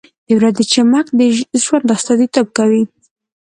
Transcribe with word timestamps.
•د 0.27 0.29
ورځې 0.37 0.63
چمک 0.71 1.05
د 1.17 1.19
ژوند 1.63 1.91
استازیتوب 1.95 2.47
کوي. 2.57 2.83